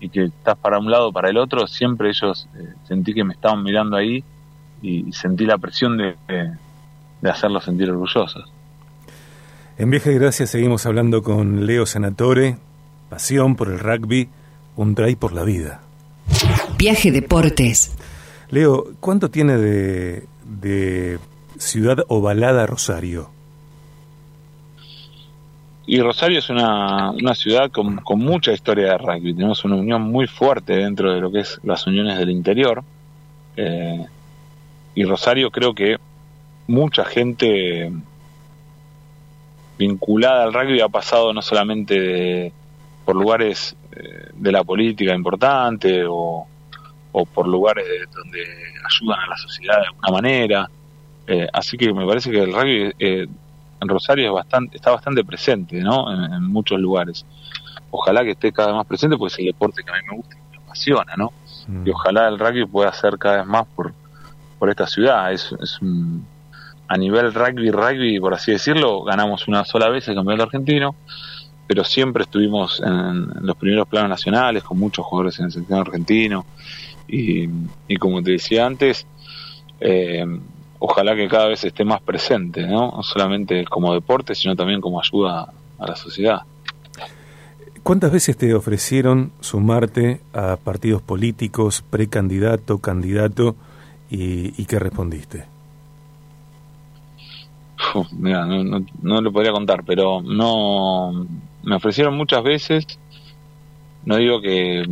y 0.00 0.08
que 0.08 0.24
estás 0.24 0.56
para 0.56 0.78
un 0.78 0.90
lado 0.90 1.08
o 1.08 1.12
para 1.12 1.28
el 1.28 1.36
otro, 1.36 1.66
siempre 1.66 2.08
ellos 2.08 2.48
eh, 2.56 2.72
sentí 2.88 3.12
que 3.12 3.22
me 3.22 3.34
estaban 3.34 3.62
mirando 3.62 3.96
ahí 3.96 4.24
y, 4.80 5.08
y 5.08 5.12
sentí 5.12 5.44
la 5.44 5.58
presión 5.58 5.98
de, 5.98 6.16
de, 6.26 6.52
de 7.20 7.30
hacerlos 7.30 7.64
sentir 7.64 7.90
orgullosos. 7.90 8.50
En 9.76 9.90
Viaje 9.90 10.10
de 10.10 10.18
Gracia 10.18 10.46
seguimos 10.46 10.86
hablando 10.86 11.22
con 11.22 11.66
Leo 11.66 11.84
Senatore, 11.86 12.56
pasión 13.08 13.56
por 13.56 13.68
el 13.68 13.78
rugby, 13.78 14.28
un 14.76 14.94
try 14.94 15.16
por 15.16 15.32
la 15.32 15.44
vida. 15.44 15.80
Viaje 16.78 17.10
Deportes. 17.10 17.94
Leo, 18.48 18.86
¿cuánto 19.00 19.30
tiene 19.30 19.56
de, 19.58 20.26
de 20.44 21.18
ciudad 21.60 22.04
ovalada 22.08 22.66
Rosario? 22.66 23.30
Y 25.86 26.00
Rosario 26.00 26.38
es 26.38 26.48
una, 26.50 27.10
una 27.10 27.34
ciudad 27.34 27.70
con, 27.70 27.96
con, 27.98 28.20
mucha 28.20 28.52
historia 28.52 28.92
de 28.92 28.98
rugby. 28.98 29.34
Tenemos 29.34 29.64
una 29.64 29.76
unión 29.76 30.02
muy 30.02 30.26
fuerte 30.26 30.74
dentro 30.74 31.12
de 31.12 31.20
lo 31.20 31.32
que 31.32 31.40
es 31.40 31.58
las 31.64 31.86
uniones 31.86 32.16
del 32.18 32.30
interior. 32.30 32.84
Eh, 33.56 34.06
y 34.94 35.04
Rosario 35.04 35.50
creo 35.50 35.74
que 35.74 35.96
mucha 36.68 37.04
gente 37.04 37.90
vinculada 39.78 40.44
al 40.44 40.52
rugby 40.52 40.80
ha 40.80 40.88
pasado 40.88 41.32
no 41.32 41.42
solamente 41.42 42.52
por 43.04 43.16
lugares 43.16 43.74
eh, 43.92 44.28
de 44.32 44.52
la 44.52 44.62
política 44.62 45.14
importante 45.14 46.04
o, 46.06 46.46
por 47.10 47.48
lugares 47.48 47.84
donde 48.14 48.40
ayudan 48.40 49.18
a 49.18 49.26
la 49.26 49.36
sociedad 49.36 49.80
de 49.80 49.86
alguna 49.86 50.10
manera. 50.12 50.70
Eh, 51.30 51.46
así 51.52 51.76
que 51.76 51.92
me 51.94 52.04
parece 52.04 52.28
que 52.32 52.42
el 52.42 52.52
rugby 52.52 52.92
eh, 52.98 53.28
en 53.80 53.88
Rosario 53.88 54.26
es 54.26 54.32
bastante, 54.32 54.76
está 54.76 54.90
bastante 54.90 55.22
presente 55.24 55.80
¿no? 55.80 56.12
En, 56.12 56.42
muchos 56.42 56.80
lugares. 56.80 57.24
Ojalá 57.92 58.24
que 58.24 58.32
esté 58.32 58.52
cada 58.52 58.68
vez 58.68 58.76
más 58.78 58.86
presente 58.86 59.16
porque 59.16 59.34
es 59.34 59.38
el 59.38 59.46
deporte 59.46 59.84
que 59.84 59.90
a 59.90 59.94
mí 59.94 60.00
me 60.10 60.16
gusta 60.16 60.36
y 60.36 60.50
me 60.50 60.64
apasiona. 60.64 61.14
¿no? 61.16 61.32
Mm. 61.68 61.86
Y 61.86 61.90
ojalá 61.90 62.26
el 62.26 62.36
rugby 62.36 62.66
pueda 62.66 62.92
ser 62.92 63.16
cada 63.16 63.38
vez 63.38 63.46
más 63.46 63.64
por, 63.76 63.92
por 64.58 64.70
esta 64.70 64.88
ciudad. 64.88 65.32
Es, 65.32 65.54
es 65.62 65.80
un, 65.80 66.26
a 66.88 66.96
nivel 66.96 67.32
rugby, 67.32 67.70
rugby, 67.70 68.18
por 68.18 68.34
así 68.34 68.50
decirlo, 68.50 69.04
ganamos 69.04 69.46
una 69.46 69.64
sola 69.64 69.88
vez 69.88 70.08
el 70.08 70.16
campeonato 70.16 70.42
argentino, 70.46 70.96
pero 71.68 71.84
siempre 71.84 72.24
estuvimos 72.24 72.82
en, 72.84 73.46
los 73.46 73.56
primeros 73.56 73.86
planos 73.86 74.10
nacionales 74.10 74.64
con 74.64 74.80
muchos 74.80 75.06
jugadores 75.06 75.38
en 75.38 75.44
el 75.44 75.52
sector 75.52 75.78
argentino. 75.78 76.44
Y, 77.06 77.48
como 78.00 78.20
te 78.22 78.32
decía 78.32 78.66
antes, 78.66 79.06
eh, 79.78 80.24
ojalá 80.80 81.14
que 81.14 81.28
cada 81.28 81.46
vez 81.46 81.62
esté 81.64 81.84
más 81.84 82.02
presente, 82.02 82.66
¿no? 82.66 82.90
no 82.90 83.02
solamente 83.02 83.64
como 83.64 83.94
deporte, 83.94 84.34
sino 84.34 84.56
también 84.56 84.80
como 84.80 85.00
ayuda 85.00 85.52
a 85.78 85.86
la 85.86 85.94
sociedad. 85.94 86.42
¿Cuántas 87.82 88.12
veces 88.12 88.36
te 88.36 88.52
ofrecieron 88.54 89.32
sumarte 89.40 90.20
a 90.34 90.56
partidos 90.56 91.00
políticos, 91.00 91.82
precandidato, 91.88 92.78
candidato, 92.78 93.56
y, 94.10 94.60
y 94.60 94.66
qué 94.66 94.78
respondiste? 94.78 95.44
mira, 98.12 98.44
no, 98.44 98.62
no, 98.62 98.84
no, 99.02 99.20
lo 99.20 99.32
podría 99.32 99.52
contar, 99.52 99.84
pero 99.84 100.20
no 100.20 101.26
me 101.62 101.76
ofrecieron 101.76 102.16
muchas 102.16 102.42
veces. 102.42 102.86
No 104.04 104.16
digo 104.16 104.40
que, 104.40 104.84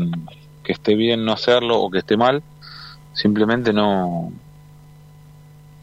que 0.63 0.73
esté 0.73 0.95
bien 0.95 1.25
no 1.25 1.33
hacerlo 1.33 1.81
o 1.81 1.91
que 1.91 1.99
esté 1.99 2.17
mal, 2.17 2.43
simplemente 3.13 3.73
no, 3.73 4.33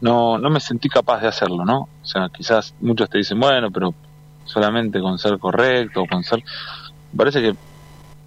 no, 0.00 0.38
no 0.38 0.50
me 0.50 0.60
sentí 0.60 0.88
capaz 0.88 1.20
de 1.20 1.28
hacerlo, 1.28 1.64
¿no? 1.64 1.88
O 2.02 2.04
sea, 2.04 2.28
quizás 2.28 2.74
muchos 2.80 3.08
te 3.08 3.18
dicen, 3.18 3.40
bueno, 3.40 3.70
pero 3.70 3.94
solamente 4.44 5.00
con 5.00 5.18
ser 5.18 5.38
correcto, 5.38 6.04
con 6.10 6.22
ser... 6.22 6.42
parece 7.16 7.40
que, 7.40 7.54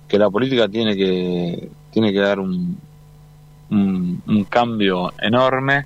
que 0.07 0.19
la 0.19 0.29
política 0.29 0.67
tiene 0.67 0.95
que, 0.95 1.69
tiene 1.91 2.11
que 2.11 2.19
dar 2.19 2.39
un, 2.39 2.77
un, 3.69 4.45
cambio 4.49 5.13
enorme 5.19 5.85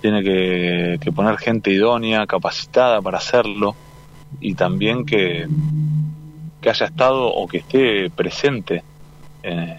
tiene 0.00 0.22
que, 0.22 1.12
poner 1.12 1.38
gente 1.38 1.70
idónea, 1.70 2.26
capacitada 2.26 3.00
para 3.00 3.18
hacerlo 3.18 3.74
y 4.40 4.54
también 4.54 5.06
que, 5.06 5.46
que 6.60 6.70
haya 6.70 6.86
estado 6.86 7.26
o 7.32 7.46
que 7.46 7.58
esté 7.58 8.10
presente 8.10 8.82
eh, 9.42 9.78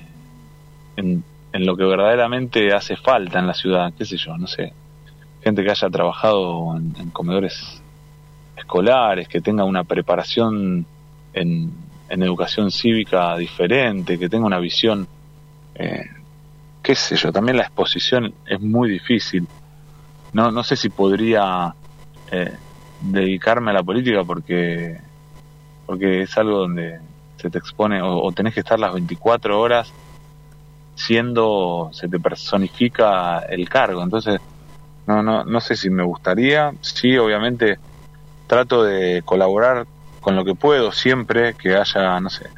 en, 0.95 1.23
en, 1.51 1.65
lo 1.65 1.75
que 1.75 1.83
verdaderamente 1.83 2.73
hace 2.73 2.95
falta 2.95 3.37
en 3.37 3.47
la 3.47 3.53
ciudad, 3.53 3.93
qué 3.95 4.05
sé 4.05 4.17
yo, 4.17 4.35
no 4.37 4.47
sé, 4.47 4.73
gente 5.45 5.63
que 5.63 5.71
haya 5.71 5.89
trabajado 5.89 6.75
en, 6.75 7.09
comedores 7.11 7.81
escolares, 8.57 9.29
que 9.29 9.39
tenga 9.39 9.63
una 9.63 9.85
preparación 9.85 10.85
en, 11.33 11.85
educación 12.09 12.71
cívica 12.71 13.37
diferente, 13.37 14.17
que 14.17 14.27
tenga 14.27 14.45
una 14.45 14.59
visión, 14.59 15.07
eh, 15.75 16.05
qué 16.81 16.95
sé 16.95 17.15
yo, 17.15 17.31
también 17.31 17.57
la 17.57 17.63
exposición 17.63 18.33
es 18.45 18.59
muy 18.61 18.89
difícil 18.89 19.47
no, 20.35 20.51
no 20.51 20.65
sé 20.65 20.75
si 20.75 20.89
podría 20.89 21.73
eh, 22.29 22.53
dedicarme 22.99 23.71
a 23.71 23.75
la 23.75 23.83
política 23.83 24.25
porque, 24.25 24.99
porque 25.85 26.23
es 26.23 26.37
algo 26.37 26.57
donde 26.57 26.99
se 27.37 27.49
te 27.49 27.57
expone 27.57 28.01
o, 28.01 28.29
tenés 28.33 28.53
que 28.53 28.59
estar 28.59 28.77
las 28.77 28.93
24 28.93 29.57
horas 29.57 29.93
siendo, 30.93 31.89
se 31.93 32.09
te 32.09 32.19
personifica 32.19 33.45
el 33.47 33.69
cargo. 33.69 34.03
Entonces, 34.03 34.41
no, 35.07 35.23
no, 35.23 35.43
no 35.43 35.61
sé 35.61 35.75
si 35.75 35.89
me 35.89 36.03
gustaría. 36.03 36.73
Sí, 36.81 37.17
obviamente 37.17 37.77
trato 38.47 38.83
de 38.83 39.21
colaborar 39.23 39.87
con 40.21 40.35
lo 40.35 40.45
que 40.45 40.55
puedo 40.55 40.91
siempre 40.91 41.53
que 41.55 41.75
haya, 41.75 42.19
no 42.19 42.29
sé, 42.29 42.49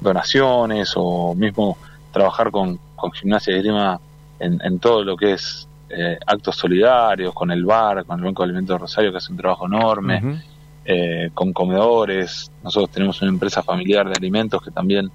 donaciones 0.00 0.92
o 0.96 1.34
mismo 1.34 1.78
trabajar 2.12 2.50
con, 2.50 2.78
con 2.96 3.12
gimnasia 3.12 3.56
y 3.56 3.58
grima 3.58 4.00
en, 4.38 4.60
en 4.62 4.78
todo 4.78 5.04
lo 5.04 5.16
que 5.16 5.32
es 5.32 5.68
eh, 5.94 6.18
actos 6.26 6.56
solidarios 6.56 7.34
con 7.34 7.50
el 7.50 7.64
bar, 7.64 8.04
con 8.04 8.18
el 8.18 8.24
Banco 8.24 8.42
de 8.42 8.46
Alimentos 8.46 8.74
de 8.74 8.78
Rosario, 8.78 9.12
que 9.12 9.18
hace 9.18 9.30
un 9.30 9.38
trabajo 9.38 9.66
enorme, 9.66 10.42
eh, 10.84 11.30
con 11.34 11.52
comedores. 11.52 12.50
Nosotros 12.62 12.90
tenemos 12.90 13.20
una 13.20 13.30
empresa 13.30 13.62
familiar 13.62 14.08
de 14.08 14.14
alimentos 14.14 14.62
que 14.62 14.70
también 14.70 15.10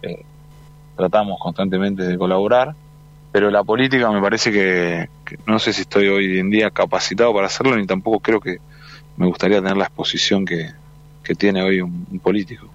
eh, 0.00 0.24
tratamos 0.96 1.38
constantemente 1.38 2.04
de 2.04 2.16
colaborar. 2.16 2.74
Pero 3.34 3.50
la 3.50 3.64
política 3.64 4.12
me 4.12 4.20
parece 4.20 4.52
que, 4.52 5.08
no 5.44 5.58
sé 5.58 5.72
si 5.72 5.80
estoy 5.80 6.06
hoy 6.06 6.38
en 6.38 6.50
día 6.50 6.70
capacitado 6.70 7.34
para 7.34 7.48
hacerlo, 7.48 7.74
ni 7.74 7.84
tampoco 7.84 8.20
creo 8.20 8.38
que 8.38 8.58
me 9.16 9.26
gustaría 9.26 9.60
tener 9.60 9.76
la 9.76 9.86
exposición 9.86 10.44
que, 10.44 10.70
tiene 11.36 11.60
hoy 11.62 11.80
un 11.80 12.20
político. 12.22 12.70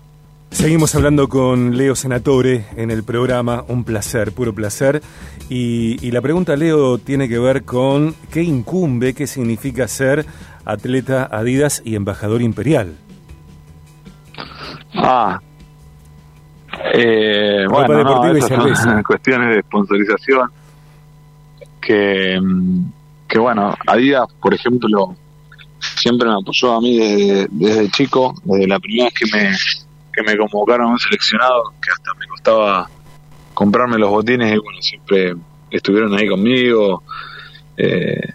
Seguimos 0.51 0.95
hablando 0.95 1.29
con 1.29 1.77
Leo 1.77 1.95
Senatore 1.95 2.65
en 2.75 2.91
el 2.91 3.03
programa, 3.03 3.63
un 3.67 3.83
placer, 3.83 4.31
puro 4.33 4.53
placer. 4.53 5.01
Y, 5.47 6.11
la 6.11 6.21
pregunta, 6.21 6.55
Leo, 6.55 6.97
tiene 6.97 7.29
que 7.29 7.39
ver 7.39 7.63
con 7.63 8.15
qué 8.31 8.41
incumbe, 8.41 9.13
qué 9.13 9.27
significa 9.27 9.87
ser 9.87 10.25
atleta 10.65 11.23
Adidas 11.31 11.81
y 11.85 11.95
embajador 11.95 12.41
imperial. 12.41 12.97
Ah, 14.95 15.39
eh, 16.93 17.65
bueno, 17.69 18.03
no, 18.03 19.03
cuestiones 19.03 19.55
de 19.55 19.61
sponsorización 19.61 20.49
que, 21.81 22.39
que 23.27 23.39
bueno, 23.39 23.75
Adidas, 23.87 24.27
por 24.41 24.53
ejemplo, 24.53 25.15
siempre 25.79 26.27
me 26.27 26.35
apoyó 26.35 26.73
a 26.73 26.81
mí 26.81 26.97
desde, 26.97 27.47
desde 27.51 27.89
chico, 27.89 28.33
desde 28.43 28.67
la 28.67 28.79
primera 28.79 29.05
vez 29.05 29.13
que 29.13 29.37
me 29.37 29.55
que 30.11 30.23
me 30.23 30.37
convocaron 30.37 30.87
a 30.87 30.91
un 30.91 30.99
seleccionado, 30.99 31.73
que 31.81 31.91
hasta 31.91 32.13
me 32.15 32.27
costaba 32.27 32.89
comprarme 33.53 33.97
los 33.97 34.09
botines 34.09 34.53
y 34.53 34.57
bueno, 34.57 34.81
siempre 34.81 35.35
estuvieron 35.71 36.13
ahí 36.13 36.27
conmigo. 36.27 37.03
Eh, 37.77 38.33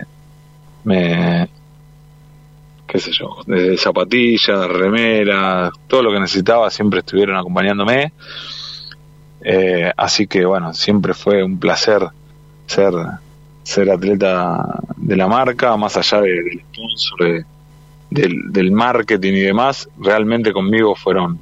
me, 0.85 1.49
qué 2.95 3.01
sé 3.01 3.11
yo, 3.11 3.39
desde 3.45 3.77
zapatillas, 3.77 4.69
remeras, 4.69 5.73
todo 5.89 6.05
lo 6.05 6.13
que 6.13 6.21
necesitaba 6.21 6.71
siempre 6.71 7.01
estuvieron 7.01 7.37
acompañándome. 7.37 8.13
Eh, 9.43 9.91
así 9.97 10.29
que 10.29 10.45
bueno, 10.45 10.73
siempre 10.73 11.13
fue 11.13 11.43
un 11.43 11.59
placer 11.59 12.07
ser, 12.67 12.93
ser 13.65 13.91
atleta 13.91 14.79
de 14.97 15.17
la 15.17 15.27
marca, 15.27 15.77
más 15.77 15.97
allá 15.97 16.21
del 16.21 16.63
sponsor, 16.73 17.45
del, 18.11 18.71
marketing 18.71 19.33
y 19.33 19.41
demás, 19.41 19.89
realmente 19.99 20.53
conmigo 20.53 20.95
fueron 20.95 21.41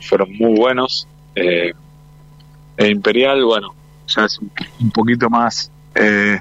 fueron 0.00 0.32
muy 0.38 0.54
buenos. 0.56 1.08
Eh, 1.34 1.72
e 2.76 2.88
Imperial, 2.88 3.44
bueno, 3.44 3.74
ya 4.06 4.26
es 4.26 4.38
un, 4.38 4.90
poquito 4.92 5.28
más, 5.28 5.72
eh, 5.96 6.40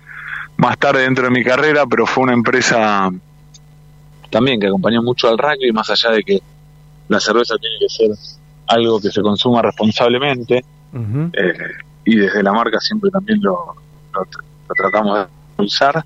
más 0.58 0.78
tarde 0.78 1.01
dentro 1.01 1.24
de 1.24 1.32
mi 1.32 1.44
carrera, 1.44 1.88
pero 1.88 2.06
fue 2.06 2.25
una 2.25 2.34
empresa 2.34 3.12
también 4.31 4.59
que 4.59 4.67
acompañó 4.67 5.03
mucho 5.03 5.29
al 5.29 5.38
rugby, 5.38 5.71
más 5.71 5.89
allá 5.89 6.15
de 6.15 6.23
que 6.23 6.39
la 7.07 7.19
cerveza 7.19 7.55
tiene 7.57 7.75
que 7.79 7.89
ser 7.89 8.09
algo 8.67 9.00
que 9.00 9.11
se 9.11 9.21
consuma 9.21 9.61
responsablemente, 9.61 10.63
eh, 10.93 11.53
y 12.05 12.15
desde 12.15 12.41
la 12.41 12.53
marca 12.53 12.79
siempre 12.79 13.11
también 13.11 13.39
lo, 13.41 13.75
lo 14.13 14.75
tratamos 14.75 15.27
de 15.57 15.63
usar. 15.63 16.03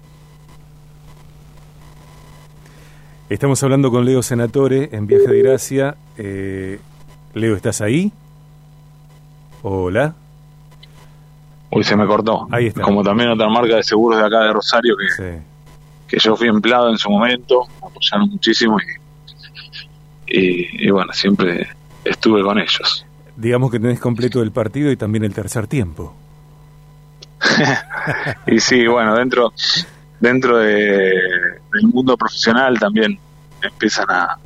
Estamos 3.30 3.64
hablando 3.64 3.90
con 3.90 4.06
Leo 4.06 4.22
Senatore 4.22 4.90
en 4.92 5.08
Viaje 5.08 5.28
de 5.28 5.42
Gracia. 5.42 5.96
Eh, 6.18 6.80
Leo, 7.34 7.56
¿estás 7.56 7.82
ahí? 7.82 8.12
Hola. 9.64 10.14
Uy, 11.72 11.84
se 11.84 11.96
me 11.96 12.06
cortó. 12.06 12.48
Ahí 12.52 12.68
está. 12.68 12.82
Como 12.84 13.04
también 13.04 13.30
otra 13.30 13.50
marca 13.50 13.78
de 13.78 13.84
seguros 13.84 14.20
de 14.20 14.26
acá 14.26 14.42
de 14.42 14.54
Rosario 14.54 14.96
que, 14.96 15.40
que 16.16 16.22
yo 16.22 16.36
fui 16.38 16.48
empleado 16.48 16.90
en 16.90 16.98
su 16.98 17.10
momento, 17.10 17.68
me 17.82 17.88
apoyaron 17.88 18.30
muchísimo 18.30 18.78
y, 20.26 20.88
y, 20.88 20.90
bueno, 20.90 21.12
siempre 21.12 21.68
estuve 22.06 22.42
con 22.42 22.58
ellos. 22.58 23.06
digamos 23.36 23.70
que 23.70 23.80
tenés 23.82 24.00
completo 24.00 24.42
el 24.42 24.52
partido 24.52 24.92
y 24.92 24.96
también 24.96 25.26
el 25.26 25.34
tercer 25.34 25.68
tiempo. 25.68 26.16
y 28.48 28.60
sí, 28.62 28.88
bueno, 28.88 29.14
dentro 29.16 29.52
dentro 30.22 30.58
de, 30.58 31.12
del 31.74 31.88
mundo 31.94 32.16
profesional 32.16 32.80
también 32.80 33.20
empiezan 33.62 34.06
a, 34.10 34.38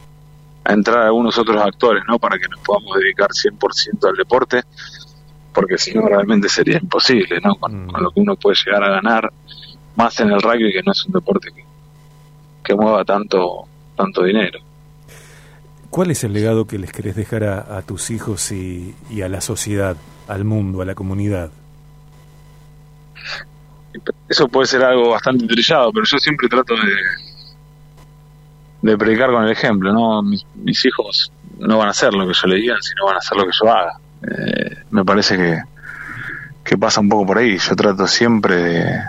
entrar 0.65 1.03
algunos 1.03 1.37
otros 1.37 1.61
actores, 1.61 2.03
¿no? 2.07 2.17
Para 2.17 2.37
que 2.39 2.47
nos 2.47 2.59
podamos 2.61 2.97
dedicar 2.99 3.29
100% 3.29 4.09
al 4.09 4.15
deporte, 4.15 4.61
porque 5.53 5.77
si 5.77 5.93
no 5.93 6.07
realmente 6.07 6.49
sería 6.49 6.79
imposible, 6.79 7.39
¿no? 7.43 7.55
Con, 7.55 7.85
mm. 7.85 7.91
con, 7.91 8.03
lo 8.03 8.11
que 8.11 8.19
uno 8.19 8.35
puede 8.35 8.57
llegar 8.65 8.83
a 8.83 8.89
ganar, 8.89 9.31
más 9.95 10.19
en 10.19 10.31
el 10.31 10.41
rugby 10.41 10.71
que 10.71 10.83
no 10.83 10.91
es 10.91 11.05
un 11.05 11.13
deporte 11.13 11.49
que, 11.53 11.63
que 12.63 12.75
mueva 12.75 13.03
tanto, 13.03 13.65
tanto 13.95 14.23
dinero. 14.23 14.59
¿Cuál 15.89 16.11
es 16.11 16.23
el 16.23 16.33
legado 16.33 16.67
que 16.67 16.77
les 16.77 16.91
querés 16.91 17.15
dejar 17.15 17.43
a, 17.43 17.81
tus 17.81 18.11
hijos 18.11 18.51
y, 18.51 18.93
a 19.23 19.27
la 19.27 19.41
sociedad, 19.41 19.97
al 20.27 20.45
mundo, 20.45 20.81
a 20.81 20.85
la 20.85 20.93
comunidad? 20.93 21.49
Eso 24.27 24.47
puede 24.47 24.67
ser 24.67 24.83
algo 24.83 25.09
bastante 25.09 25.47
trillado, 25.47 25.91
pero 25.91 26.05
yo 26.05 26.19
siempre 26.19 26.47
trato 26.47 26.75
de, 26.75 26.93
de 28.83 28.97
predicar 28.97 29.31
con 29.31 29.43
el 29.43 29.51
ejemplo, 29.51 29.91
¿no? 29.91 30.21
Mis, 30.21 30.85
hijos 30.85 31.31
no 31.57 31.79
van 31.79 31.87
a 31.87 31.91
hacer 31.91 32.13
lo 32.13 32.27
que 32.27 32.33
yo 32.33 32.47
le 32.47 32.57
diga, 32.57 32.75
sino 32.81 33.05
van 33.05 33.15
a 33.15 33.19
hacer 33.19 33.37
lo 33.37 33.45
que 33.45 33.51
yo 33.59 33.71
haga. 33.71 33.99
Eh, 34.21 34.83
me 34.91 35.03
parece 35.03 35.37
que, 35.37 35.63
que 36.63 36.77
pasa 36.77 37.01
un 37.01 37.09
poco 37.09 37.25
por 37.25 37.39
ahí. 37.39 37.57
Yo 37.57 37.75
trato 37.75 38.05
siempre 38.05 38.57
de, 38.57 39.01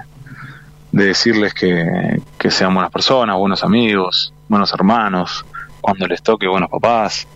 de 0.92 1.04
decirles 1.06 1.54
que, 1.54 2.20
que 2.38 2.50
sean 2.50 2.75
buenas 2.75 2.92
personas, 2.92 3.37
buenos 3.37 3.62
amigos, 3.62 4.32
buenos 4.49 4.73
hermanos, 4.73 5.44
cuando 5.80 6.06
les 6.06 6.23
toque 6.23 6.47
buenos 6.47 6.68
papás, 6.68 7.26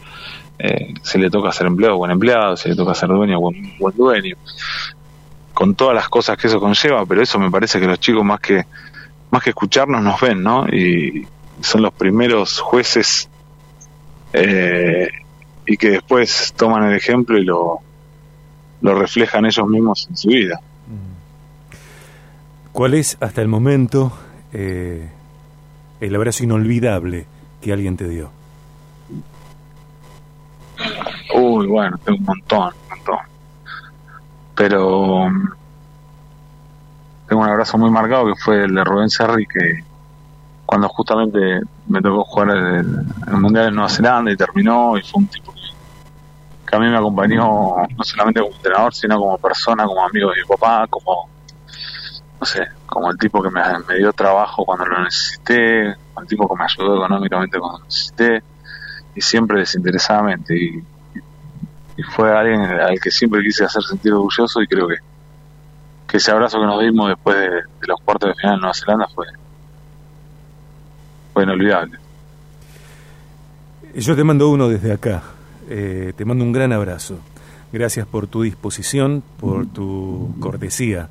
eh, 0.59 0.95
se 1.03 1.19
le 1.19 1.31
toca 1.31 1.53
ser 1.53 1.67
empleado, 1.67 1.97
buen 1.97 2.11
empleado, 2.11 2.57
se 2.57 2.69
le 2.69 2.77
toca 2.77 2.95
ser 2.95 3.09
dueño, 3.09 3.41
buen, 3.41 3.77
buen 3.79 3.97
dueño, 3.97 4.37
con 5.53 5.75
todas 5.75 5.95
las 5.95 6.09
cosas 6.09 6.37
que 6.37 6.49
eso 6.49 6.61
conlleva, 6.61 7.05
pero 7.07 7.23
eso 7.23 7.39
me 7.39 7.51
parece 7.51 7.81
que 7.81 7.87
los 7.87 8.01
chicos 8.01 8.25
más 8.25 8.41
que 8.41 8.65
más 9.31 9.43
que 9.43 9.51
escucharnos 9.51 10.01
nos 10.01 10.21
ven, 10.21 10.45
¿no? 10.45 10.69
Y 10.69 11.27
son 11.61 11.83
los 11.83 11.93
primeros 11.93 12.61
jueces 12.61 13.29
eh, 14.33 15.09
y 15.67 15.77
que 15.77 15.91
después 15.91 16.55
toman 16.57 16.85
el 16.85 16.95
ejemplo 16.95 17.37
y 17.37 17.45
lo, 17.45 17.81
lo 18.81 18.95
reflejan 18.95 19.45
ellos 19.45 19.67
mismos 19.67 20.07
en 20.09 20.17
su 20.17 20.29
vida. 20.29 20.61
¿Cuál 22.75 22.95
es 22.95 23.17
hasta 23.21 23.41
el 23.41 23.47
momento 23.47 24.11
eh, 24.53 25.09
el 26.01 26.15
abrazo 26.17 26.43
inolvidable 26.43 27.25
que 27.61 27.73
alguien 27.73 27.97
te 27.97 28.09
dio? 28.09 28.33
Uy, 31.37 31.69
bueno, 31.69 31.97
tengo 31.99 32.19
un 32.19 32.25
montón, 32.25 32.75
un 32.83 32.89
montón. 32.89 33.19
Pero 34.57 35.31
mm, 35.31 35.49
tengo 37.29 37.43
un 37.43 37.49
abrazo 37.49 37.79
muy 37.79 37.93
marcado 37.93 38.27
que 38.27 38.35
fue 38.43 38.65
el 38.65 38.75
de 38.75 38.83
Rubén 38.83 39.09
Serri, 39.09 39.47
que 39.47 39.85
cuando 40.67 40.89
justamente 40.89 41.61
me 41.87 42.03
tocó 42.03 42.25
jugar 42.25 42.57
el, 42.57 43.39
Mundial 43.39 43.69
en 43.69 43.75
Nueva 43.77 43.89
Zelanda 43.89 44.33
y 44.33 44.37
terminó, 44.37 44.99
y 44.99 45.03
fue 45.03 45.21
un 45.21 45.29
tipo 45.29 45.55
que, 45.55 46.75
a 46.75 46.81
mí 46.81 46.89
me 46.89 46.97
acompañó 46.97 47.77
no 47.97 48.03
solamente 48.03 48.41
como 48.41 48.53
entrenador, 48.57 48.93
sino 48.93 49.17
como 49.17 49.39
persona, 49.39 49.87
como 49.87 50.05
amigo 50.05 50.31
de 50.31 50.41
mi 50.41 50.49
papá, 50.49 50.89
como, 50.91 51.34
no 52.41 52.47
sé, 52.47 52.67
como 52.87 53.11
el 53.11 53.19
tipo 53.19 53.43
que 53.43 53.51
me, 53.51 53.63
dio 53.97 54.13
trabajo 54.13 54.65
cuando 54.65 54.85
lo 54.87 55.03
necesité, 55.03 55.89
el 55.89 56.27
tipo 56.27 56.49
que 56.49 56.55
me 56.57 56.65
ayudó 56.65 56.97
económicamente 56.97 57.59
cuando 57.59 57.79
lo 57.79 57.85
necesité, 57.85 58.43
y 59.15 59.21
siempre 59.21 59.61
desinteresadamente. 59.61 60.55
Y, 60.57 60.83
fue 62.17 62.37
alguien 62.37 62.61
al 62.61 62.99
que 62.99 63.09
siempre 63.09 63.41
quise 63.41 63.65
hacer 63.65 63.81
sentir 63.85 64.13
orgulloso 64.13 64.61
y 64.61 64.67
creo 64.67 64.89
que, 64.89 64.97
que 66.09 66.17
ese 66.17 66.33
abrazo 66.33 66.59
que 66.59 66.67
nos 66.67 66.83
dimos 66.83 67.09
después 67.09 67.37
de, 67.37 67.63
los 67.87 68.01
cuartos 68.01 68.31
de 68.31 68.35
final 68.35 68.55
en 68.55 68.61
Nueva 68.63 68.75
Zelanda 68.75 69.07
fue, 69.15 69.27
fue 71.33 71.45
inolvidable. 71.45 71.99
Yo 73.95 74.17
te 74.17 74.25
mando 74.25 74.49
uno 74.49 74.69
desde 74.69 74.93
acá, 74.93 75.23
eh, 75.69 76.13
te 76.17 76.25
mando 76.25 76.43
un 76.43 76.51
gran 76.51 76.73
abrazo. 76.73 77.21
Gracias 77.73 78.09
por 78.09 78.27
tu 78.27 78.43
disposición, 78.43 79.23
por 79.39 79.67
tu 79.67 80.35
cortesía 80.41 81.09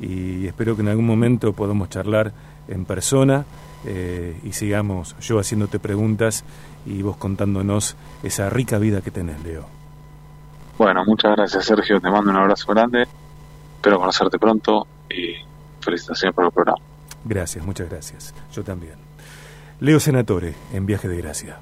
y 0.00 0.46
espero 0.46 0.76
que 0.76 0.82
en 0.82 0.88
algún 0.88 1.06
momento 1.06 1.52
podamos 1.52 1.88
charlar 1.88 2.32
en 2.68 2.84
persona 2.84 3.44
eh, 3.84 4.38
y 4.42 4.52
sigamos 4.52 5.16
yo 5.20 5.38
haciéndote 5.38 5.78
preguntas 5.78 6.44
y 6.86 7.02
vos 7.02 7.16
contándonos 7.16 7.96
esa 8.22 8.50
rica 8.50 8.78
vida 8.78 9.00
que 9.00 9.10
tenés, 9.10 9.42
Leo. 9.42 9.66
Bueno, 10.78 11.04
muchas 11.04 11.36
gracias 11.36 11.64
Sergio, 11.66 12.00
te 12.00 12.10
mando 12.10 12.30
un 12.30 12.36
abrazo 12.36 12.72
grande, 12.72 13.06
espero 13.76 13.98
conocerte 13.98 14.38
pronto 14.38 14.86
y 15.08 15.34
felicitaciones 15.80 16.34
por 16.34 16.46
el 16.46 16.50
programa. 16.50 16.78
Gracias, 17.24 17.64
muchas 17.64 17.88
gracias. 17.88 18.34
Yo 18.52 18.64
también. 18.64 18.94
Leo 19.80 20.00
Senatore, 20.00 20.54
en 20.72 20.86
Viaje 20.86 21.08
de 21.08 21.16
Gracia. 21.16 21.58